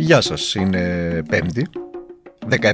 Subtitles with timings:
[0.00, 1.62] Γεια σας, είναι 5η,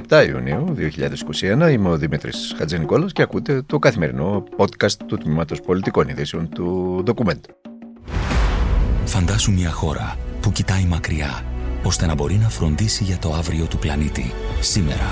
[0.09, 1.71] 17 Ιουνίου 2021.
[1.71, 7.39] Είμαι ο Δημήτρης Χατζενικόλας και ακούτε το καθημερινό podcast του Τμήματος Πολιτικών Ειδήσεων του Document.
[9.05, 11.43] Φαντάσου μια χώρα που κοιτάει μακριά,
[11.83, 15.09] ώστε να μπορεί να φροντίσει για το αύριο του πλανήτη, σήμερα.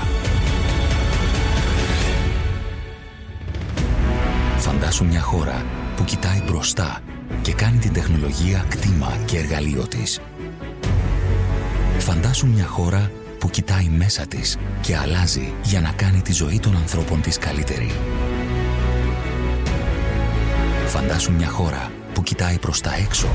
[4.56, 5.64] Φαντάσου μια χώρα
[5.96, 7.00] που κοιτάει μπροστά
[7.42, 10.20] και κάνει την τεχνολογία κτήμα και εργαλείο της.
[12.04, 16.76] Φαντάσου μια χώρα που κοιτάει μέσα της και αλλάζει για να κάνει τη ζωή των
[16.76, 17.90] ανθρώπων της καλύτερη.
[20.86, 23.28] Φαντάσου μια χώρα που κοιτάει προς τα έξω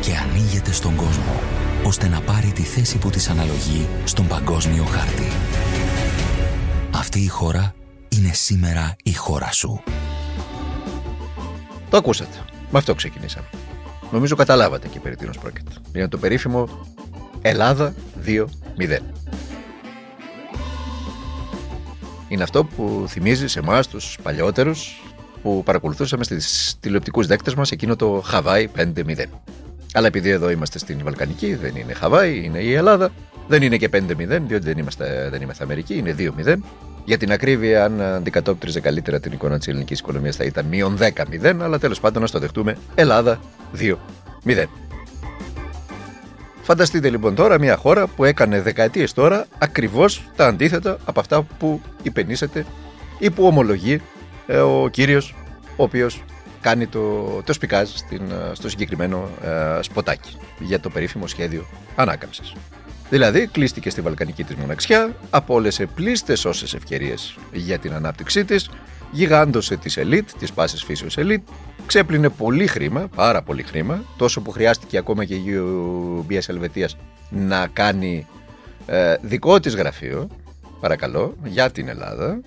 [0.00, 1.40] και ανοίγεται στον κόσμο,
[1.84, 5.28] ώστε να πάρει τη θέση που της αναλογεί στον παγκόσμιο χάρτη.
[6.94, 7.74] Αυτή η χώρα
[8.08, 9.82] είναι σήμερα η χώρα σου.
[11.90, 12.44] Το ακούσατε.
[12.70, 13.46] Με αυτό ξεκινήσαμε.
[14.12, 15.70] Νομίζω καταλάβατε και περί τίνος πρόκειται.
[15.92, 16.68] Είναι το περίφημο
[17.42, 17.94] Ελλάδα
[18.26, 18.44] 2-0.
[22.28, 24.72] Είναι αυτό που θυμίζει σε εμάς τους παλιότερου
[25.42, 29.24] που παρακολουθούσαμε στις τηλεοπτικούς δέκτες μας εκείνο το Χαβάη 5-0.
[29.92, 33.10] Αλλά επειδή εδώ είμαστε στην Βαλκανική, δεν είναι Χαβάη, είναι η Ελλάδα.
[33.48, 36.56] Δεν είναι και 5-0, διότι δεν είμαστε, δεν είμαστε Αμερική, είναι 2-0.
[37.04, 41.60] Για την ακρίβεια, αν αντικατόπτριζε καλύτερα την εικόνα της ελληνικής οικονομίας, θα ήταν μείον 10-0,
[41.60, 43.40] αλλά τέλος πάντων να το δεχτούμε Ελλάδα
[43.76, 43.96] 2-0.
[46.62, 51.80] Φανταστείτε λοιπόν τώρα μια χώρα που έκανε δεκαετίες τώρα ακριβώς τα αντίθετα από αυτά που
[52.02, 52.66] υπενήσεται
[53.18, 54.00] ή που ομολογεί
[54.46, 55.34] ε, ο κύριος
[55.76, 56.22] ο οποίος
[56.60, 62.52] κάνει το, το σπικάζ στην, ε, στο συγκεκριμένο ε, σποτάκι για το περίφημο σχέδιο ανάκαμψης.
[63.10, 68.70] Δηλαδή, κλείστηκε στη βαλκανική της μοναξιά, απόλυσε πλήστες όσες ευκαιρίες για την ανάπτυξή της,
[69.10, 71.48] γιγάντωσε τη ελίτ, τη πάση φύσεως ελίτ,
[71.90, 76.96] ξέπλυνε πολύ χρήμα, πάρα πολύ χρήμα, τόσο που χρειάστηκε ακόμα και η UBS Ελβετίας
[77.30, 78.26] να κάνει
[78.86, 80.28] ε, δικό της γραφείο,
[80.80, 82.40] παρακαλώ, για την Ελλάδα,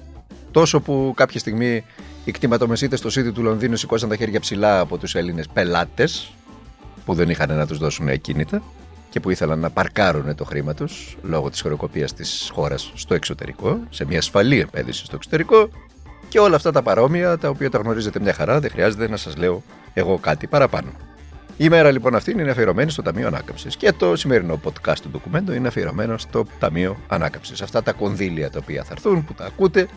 [0.51, 1.83] τόσο που κάποια στιγμή
[2.25, 6.33] οι κτηματομεσίτες στο σύντη του Λονδίνου σηκώσαν τα χέρια ψηλά από τους Έλληνες πελάτες
[7.05, 8.61] που δεν είχαν να τους δώσουν ακίνητα
[9.09, 13.79] και που ήθελαν να παρκάρουν το χρήμα τους λόγω της χωροκοπίας της χώρας στο εξωτερικό,
[13.89, 15.69] σε μια ασφαλή επένδυση στο εξωτερικό
[16.33, 19.37] και όλα αυτά τα παρόμοια τα οποία τα γνωρίζετε μια χαρά, δεν χρειάζεται να σας
[19.37, 19.63] λέω
[19.93, 20.89] εγώ κάτι παραπάνω.
[21.57, 23.75] Η μέρα λοιπόν αυτή είναι αφιερωμένη στο Ταμείο Ανάκαμψης.
[23.75, 27.61] Και το σημερινό podcast του ντοκουμέντο είναι αφιερωμένο στο Ταμείο Ανάκαμψης.
[27.61, 29.87] Αυτά τα κονδύλια τα οποία θα έρθουν, που τα ακούτε,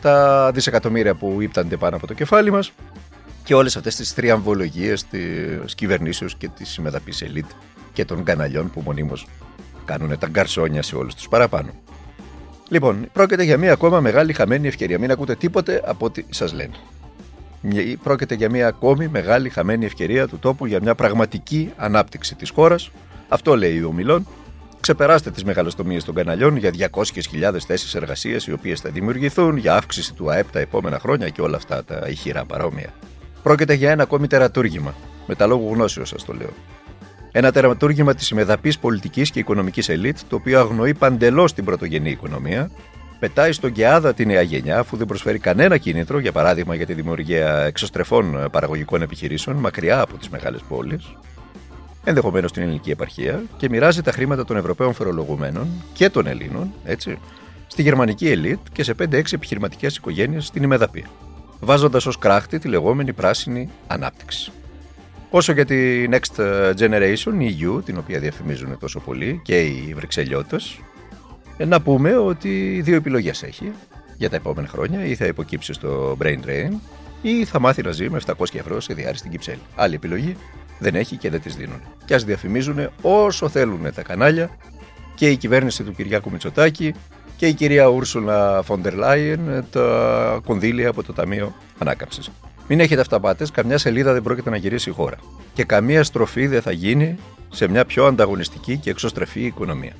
[0.00, 2.72] τα δισεκατομμύρια που ύπτανται πάνω από το κεφάλι μας
[3.44, 7.50] και όλες αυτές τις θριαμβολογίε της κυβερνήσεως και της συμμεταπής ελίτ
[7.92, 9.26] και των καναλιών που μονίμως
[9.84, 11.70] κάνουν τα γκαρσόνια σε όλους τους παραπάνω.
[12.70, 14.98] Λοιπόν, πρόκειται για μια ακόμα μεγάλη χαμένη ευκαιρία.
[14.98, 16.74] Μην ακούτε τίποτε από ό,τι σας λένε.
[18.02, 22.90] Πρόκειται για μια ακόμη μεγάλη χαμένη ευκαιρία του τόπου για μια πραγματική ανάπτυξη της χώρας.
[23.28, 24.26] Αυτό λέει ο Μιλόν.
[24.80, 30.14] Ξεπεράστε τις μεγαλοστομίες των καναλιών για 200.000 θέσεις εργασίας οι οποίες θα δημιουργηθούν, για αύξηση
[30.14, 32.92] του ΑΕΠ τα επόμενα χρόνια και όλα αυτά τα ηχηρά παρόμοια.
[33.42, 34.94] Πρόκειται για ένα ακόμη τερατούργημα.
[35.26, 36.50] Με τα λόγου γνώσεως σας το λέω.
[37.32, 42.70] Ένα τερματούργημα της ημεδαπή πολιτικής και οικονομικής ελίτ, το οποίο αγνοεί παντελώς την πρωτογενή οικονομία,
[43.18, 46.94] πετάει στον ΚΕΑΔΑ τη νέα γενιά, αφού δεν προσφέρει κανένα κίνητρο, για παράδειγμα για τη
[46.94, 51.16] δημιουργία εξωστρεφών παραγωγικών επιχειρήσεων μακριά από τις μεγάλες πόλεις,
[52.04, 57.18] ενδεχομένως στην ελληνική επαρχία, και μοιράζει τα χρήματα των Ευρωπαίων φορολογουμένων και των Ελλήνων, έτσι,
[57.66, 61.04] στη γερμανική ελίτ και σε 5-6 επιχειρηματικές οικογένειες στην ημεδαπή,
[61.60, 64.52] βάζοντας ως κράχτη τη λεγόμενη πράσινη ανάπτυξη.
[65.30, 66.40] Όσο για τη Next
[66.78, 70.78] Generation, η EU, την οποία διαφημίζουν τόσο πολύ, και οι Βρυξελιώτες,
[71.56, 73.72] ε, να πούμε ότι δύο επιλογές έχει
[74.16, 75.04] για τα επόμενα χρόνια.
[75.04, 76.70] Ή θα υποκύψει στο Brain Drain
[77.22, 79.60] ή θα μάθει να ζει με 700 ευρώ σε διάρρη στην Κυψέλη.
[79.74, 80.36] Άλλη επιλογή
[80.78, 81.80] δεν έχει και δεν τις δίνουν.
[82.04, 84.50] Και ας διαφημίζουν όσο θέλουν τα κανάλια
[85.14, 86.94] και η κυβέρνηση του Κυριάκου Μητσοτάκη
[87.40, 92.30] και η κυρία Ούρσουλα Φοντερ Λάιεν τα κονδύλια από το Ταμείο Ανάκαμψης.
[92.68, 95.16] Μην έχετε αυταπάτες, καμιά σελίδα δεν πρόκειται να γυρίσει η χώρα.
[95.54, 97.16] Και καμία στροφή δεν θα γίνει
[97.50, 99.92] σε μια πιο ανταγωνιστική και εξωστρεφή οικονομία.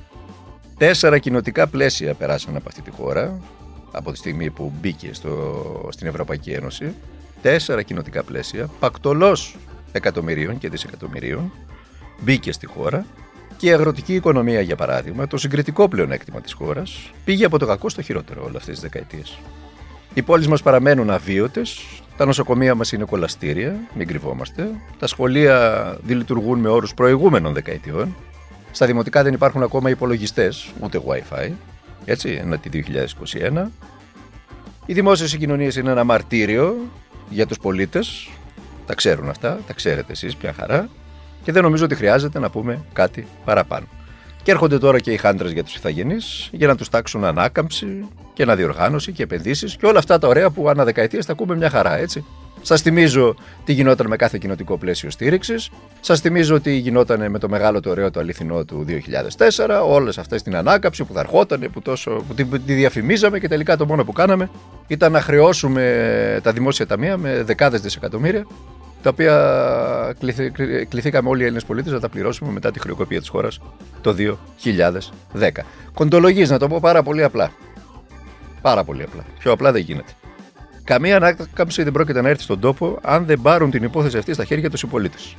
[0.77, 3.39] Τέσσερα κοινοτικά πλαίσια περάσαν από αυτή τη χώρα
[3.91, 6.93] από τη στιγμή που μπήκε στο, στην Ευρωπαϊκή Ένωση.
[7.41, 9.57] Τέσσερα κοινοτικά πλαίσια, πακτολός
[9.91, 11.51] εκατομμυρίων και δισεκατομμυρίων,
[12.19, 13.05] μπήκε στη χώρα
[13.61, 17.89] και η αγροτική οικονομία, για παράδειγμα, το συγκριτικό πλεονέκτημα της χώρας, πήγε από το κακό
[17.89, 19.39] στο χειρότερο όλες αυτές τις δεκαετίες.
[20.13, 21.79] Οι πόλεις μας παραμένουν αβίωτες,
[22.17, 24.69] τα νοσοκομεία μας είναι κολαστήρια, μην κρυβόμαστε.
[24.99, 28.15] Τα σχολεία δεν λειτουργούν με όρους προηγούμενων δεκαετιών.
[28.71, 31.51] Στα δημοτικά δεν υπάρχουν ακόμα υπολογιστές, ούτε WiFi.
[32.05, 33.71] Έτσι, ένα τη 2021.
[34.85, 36.75] Οι δημόσιες συγκοινωνίες είναι ένα μαρτύριο
[37.29, 38.29] για τους πολίτες.
[38.85, 40.89] Τα ξέρουν αυτά, τα ξέρετε εσείς, πια χαρά.
[41.43, 43.85] Και δεν νομίζω ότι χρειάζεται να πούμε κάτι παραπάνω.
[44.43, 48.43] Και έρχονται τώρα και οι χάντρες για τους ηθαγενείς για να τους τάξουν ανάκαμψη και
[48.43, 51.97] αναδιοργάνωση και επενδύσεις και όλα αυτά τα ωραία που ανά δεκαετίες τα ακούμε μια χαρά,
[51.97, 52.25] έτσι.
[52.61, 53.35] Σας θυμίζω
[53.65, 55.69] τι γινόταν με κάθε κοινοτικό πλαίσιο στήριξης.
[55.99, 59.81] Σας θυμίζω τι γινόταν με το μεγάλο το ωραίο το αληθινό του 2004.
[59.85, 63.77] Όλες αυτές την ανάκαμψη που θα ερχόταν, που, τόσο, που τη, τη διαφημίζαμε και τελικά
[63.77, 64.49] το μόνο που κάναμε
[64.87, 68.45] ήταν να χρεώσουμε τα δημόσια ταμεία με δεκάδες δισεκατομμύρια
[69.01, 70.15] τα οποία
[70.89, 73.59] κληθήκαμε όλοι οι Έλληνες πολίτες να τα πληρώσουμε μετά τη χρεοκοπία της χώρας
[74.01, 74.15] το
[75.39, 75.49] 2010.
[75.93, 77.51] Κοντολογή, να το πω πάρα πολύ απλά.
[78.61, 79.25] Πάρα πολύ απλά.
[79.39, 80.11] Πιο απλά δεν γίνεται.
[80.83, 84.43] Καμία ανάκαμψη δεν πρόκειται να έρθει στον τόπο αν δεν πάρουν την υπόθεση αυτή στα
[84.45, 85.35] χέρια τους οι πολίτες.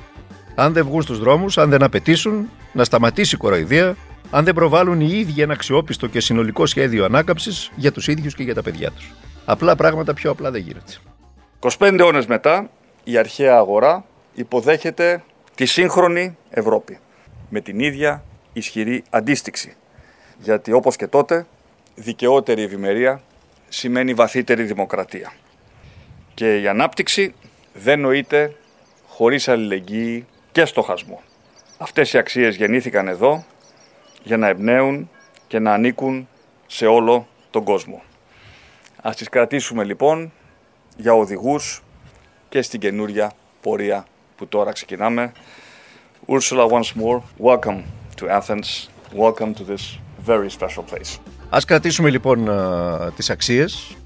[0.54, 3.96] Αν δεν βγουν στους δρόμους, αν δεν απαιτήσουν να σταματήσει η κοροϊδία,
[4.30, 8.42] αν δεν προβάλλουν οι ίδιοι ένα αξιόπιστο και συνολικό σχέδιο ανάκαμψης για τους ίδιους και
[8.42, 9.12] για τα παιδιά τους.
[9.44, 10.92] Απλά πράγματα πιο απλά δεν γίνεται.
[11.78, 12.70] 25 ώρες μετά,
[13.04, 14.04] η αρχαία αγορά
[14.34, 15.22] υποδέχεται
[15.54, 16.98] τη σύγχρονη Ευρώπη
[17.48, 19.76] με την ίδια ισχυρή αντίστοιξη.
[20.38, 21.46] Γιατί όπως και τότε,
[21.94, 23.22] δικαιότερη ευημερία
[23.68, 25.32] σημαίνει βαθύτερη δημοκρατία.
[26.34, 27.34] Και η ανάπτυξη
[27.72, 28.56] δεν νοείται
[29.08, 31.22] χωρίς αλληλεγγύη και στοχασμό.
[31.78, 33.44] Αυτές οι αξίες γεννήθηκαν εδώ
[34.22, 35.10] για να εμπνέουν
[35.46, 36.28] και να ανήκουν
[36.66, 38.02] σε όλο τον κόσμο.
[39.02, 40.32] Ας τις κρατήσουμε λοιπόν
[40.96, 41.82] για οδηγούς
[42.52, 44.06] και στην καινούρια πορεία
[44.36, 45.32] που τώρα ξεκινάμε.
[46.26, 47.82] Ursula, once more, welcome
[48.20, 48.88] to Athens.
[49.16, 51.18] Welcome to this very special place.
[51.50, 52.48] Ας κρατήσουμε λοιπόν
[53.16, 53.96] τις αξίες,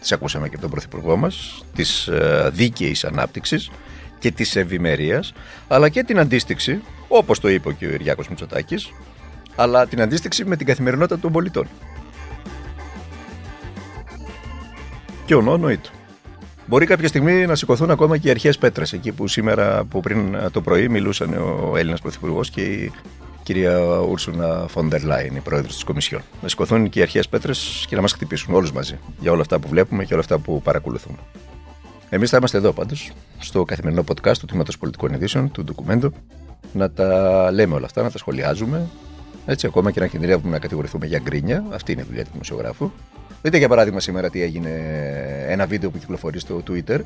[0.00, 2.08] τις ακούσαμε και από τον Πρωθυπουργό μας, της
[2.50, 3.70] δίκαιης ανάπτυξης
[4.18, 5.32] και της ευημερίας,
[5.68, 7.80] αλλά και την αντίστοιξη, όπως το είπε ο κ.
[7.80, 8.92] Ιριάκος Μητσοτάκης,
[9.56, 11.68] αλλά την αντίστοιξη με την καθημερινότητα των πολιτών.
[15.24, 15.90] Και ο νόνο του.
[16.68, 20.36] Μπορεί κάποια στιγμή να σηκωθούν ακόμα και οι αρχές πέτρες, εκεί που σήμερα, που πριν
[20.52, 21.34] το πρωί, μιλούσαν
[21.70, 22.92] ο Έλληνας Πρωθυπουργός και η
[23.42, 26.20] κυρία Ούρσουνα Φόντερ Λάιν, η πρόεδρος της Κομισιόν.
[26.42, 29.58] Να σηκωθούν και οι αρχές πέτρες και να μας χτυπήσουν όλους μαζί για όλα αυτά
[29.58, 31.16] που βλέπουμε και όλα αυτά που παρακολουθούμε.
[32.08, 36.12] Εμείς θα είμαστε εδώ πάντως, στο καθημερινό podcast του Τμήματος Πολιτικών Ειδήσεων, του ντοκουμέντου,
[36.72, 38.88] να τα λέμε όλα αυτά, να τα σχολιάζουμε.
[39.46, 41.64] Έτσι, ακόμα και να κινδυνεύουμε να κατηγορηθούμε για γκρίνια.
[41.70, 42.90] Αυτή είναι η δουλειά του δημοσιογράφου.
[43.42, 44.70] Δείτε για παράδειγμα σήμερα τι έγινε
[45.48, 47.00] ένα βίντεο που κυκλοφορεί στο Twitter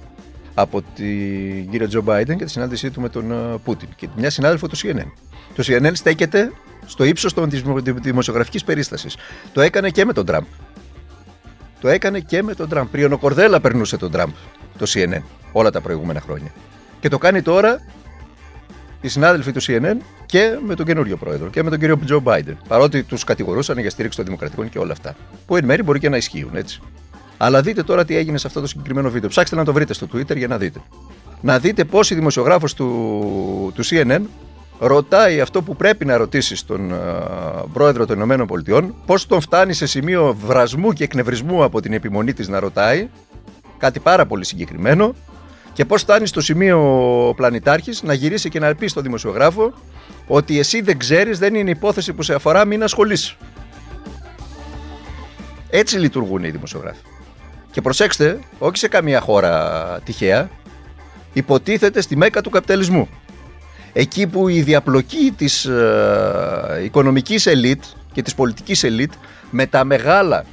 [0.54, 4.30] από την κύριο Τζο Μπάιντεν και τη συνάντησή του με τον ε, Πούτιν και μια
[4.30, 5.10] συνάδελφο του CNN.
[5.54, 6.52] Το CNN στέκεται
[6.86, 7.34] στο ύψος
[7.82, 9.16] τη δημοσιογραφικής περίστασης.
[9.52, 10.44] Το έκανε και με τον Τραμπ.
[11.80, 12.86] Το έκανε και με τον Τραμπ.
[12.86, 14.30] Πριονοκορδέλα περνούσε τον Τραμπ
[14.78, 16.52] το CNN όλα τα προηγούμενα χρόνια.
[17.00, 17.80] Και το κάνει τώρα
[19.02, 19.96] οι συνάδελφοι του CNN
[20.26, 22.58] και με τον καινούριο πρόεδρο και με τον κύριο Τζο Μπάιντεν.
[22.68, 25.14] Παρότι τους κατηγορούσαν για στήριξη των Δημοκρατικών και όλα αυτά.
[25.46, 26.80] Που εν μέρει μπορεί και να ισχύουν έτσι.
[27.36, 29.28] Αλλά δείτε τώρα τι έγινε σε αυτό το συγκεκριμένο βίντεο.
[29.28, 30.80] Ψάξτε να το βρείτε στο Twitter για να δείτε.
[31.40, 34.20] Να δείτε πώς η δημοσιογράφος του, του CNN
[34.78, 39.72] ρωτάει αυτό που πρέπει να ρωτήσει στον uh, πρόεδρο των Ηνωμένων Πολιτειών, πώς τον φτάνει
[39.72, 43.08] σε σημείο βρασμού και εκνευρισμού από την επιμονή της να ρωτάει,
[43.78, 45.14] κάτι πάρα πολύ συγκεκριμένο,
[45.72, 46.78] και πώς φτάνει στο σημείο
[47.28, 49.72] ο πλανητάρχης να γυρίσει και να πει στον δημοσιογράφο
[50.26, 53.36] ότι εσύ δεν ξέρεις, δεν είναι υπόθεση που σε αφορά, μην ασχολείσαι.
[55.70, 57.00] Έτσι λειτουργούν οι δημοσιογράφοι.
[57.70, 60.50] Και προσέξτε, όχι σε καμία χώρα τυχαία,
[61.32, 63.08] υποτίθεται στη μέκα του καπιταλισμού.
[63.92, 67.82] Εκεί που η διαπλοκή της ε, οικονομικής ελίτ
[68.12, 69.12] και της πολιτικής ελίτ
[69.50, 70.44] με τα μεγάλα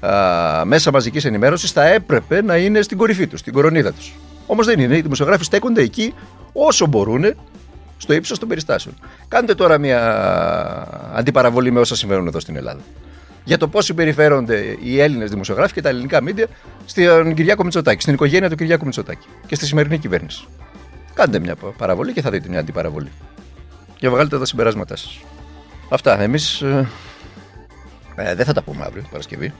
[0.00, 4.12] ε, μέσα μαζικής ενημέρωσης θα έπρεπε να είναι στην κορυφή τους, στην κορονίδα τους.
[4.46, 4.96] Όμως δεν είναι.
[4.96, 6.14] Οι δημοσιογράφοι στέκονται εκεί
[6.52, 7.34] όσο μπορούν
[7.96, 8.94] στο ύψος των περιστάσεων.
[9.28, 10.00] Κάντε τώρα μια
[11.14, 12.80] αντιπαραβολή με όσα συμβαίνουν εδώ στην Ελλάδα
[13.44, 16.46] για το πώς συμπεριφέρονται οι Έλληνες δημοσιογράφοι και τα ελληνικά μίντια
[16.84, 20.46] στον Κυριάκο Μητσοτάκη, στην οικογένεια του Κυριάκου Μητσοτάκη και στη σημερινή κυβέρνηση.
[21.14, 23.10] Κάντε μια παραβολή και θα δείτε μια αντιπαραβολή.
[23.96, 25.20] Και βγάλετε τα συμπεράσματά σας.
[25.88, 26.20] Αυτά.
[26.20, 26.88] Εμείς ε,
[28.14, 29.52] ε, δεν θα τα πούμε αύριο, Παρασκευή.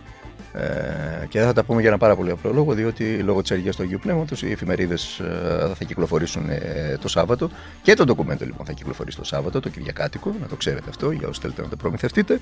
[0.56, 3.50] Ε, και δεν θα τα πούμε για ένα πάρα πολύ απλό λόγο, διότι λόγω της
[3.50, 7.50] αργίας του Αγίου Πνεύματος οι εφημερίδες ε, θα κυκλοφορήσουν ε, το Σάββατο
[7.82, 11.28] και το ντοκουμέντο λοιπόν θα κυκλοφορήσει το Σάββατο, το Κυριακάτικο, να το ξέρετε αυτό για
[11.28, 12.40] όσου θέλετε να το προμηθευτείτε.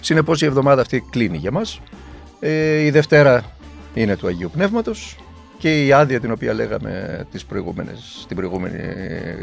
[0.00, 1.80] Συνεπώς η εβδομάδα αυτή κλείνει για μας.
[2.40, 3.44] Ε, η Δευτέρα
[3.94, 5.16] είναι του Αγίου Πνεύματος
[5.58, 8.78] και η άδεια την οποία λέγαμε τις προηγούμενες, την προηγούμενη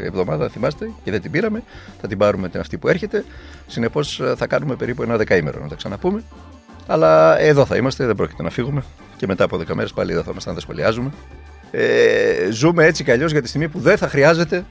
[0.02, 1.62] εβδομάδα, θυμάστε, και δεν την πήραμε,
[2.00, 3.24] θα την πάρουμε την αυτή που έρχεται.
[3.66, 6.22] Συνεπώς θα κάνουμε περίπου ένα δεκαήμερο να τα ξαναπούμε.
[6.86, 8.84] Αλλά εδώ θα είμαστε, δεν πρόκειται να φύγουμε.
[9.16, 11.10] Και μετά από 10 μέρες πάλι εδώ θα είμαστε να τα σχολιάζουμε.
[11.70, 14.64] Ε, ζούμε έτσι κι αλλιώς για τη στιγμή που δεν θα χρειάζεται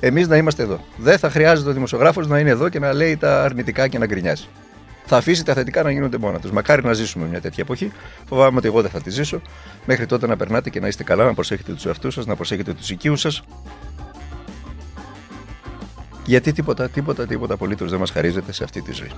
[0.00, 0.80] εμείς να είμαστε εδώ.
[0.96, 4.06] Δεν θα χρειάζεται ο δημοσιογράφος να είναι εδώ και να λέει τα αρνητικά και να
[4.06, 4.44] γκρινιάζει.
[5.10, 6.50] Θα αφήσει τα θετικά να γίνονται μόνα τους.
[6.50, 7.92] Μακάρι να ζήσουμε μια τέτοια εποχή.
[8.28, 9.40] Φοβάμαι ότι εγώ δεν θα τη ζήσω.
[9.86, 12.72] Μέχρι τότε να περνάτε και να είστε καλά, να προσέχετε τους εαυτούς σας, να προσέχετε
[12.72, 13.42] τους οικείους σας.
[16.24, 19.10] Γιατί τίποτα, τίποτα, τίποτα απολύτως δεν μας χαρίζεται σε αυτή τη ζωή.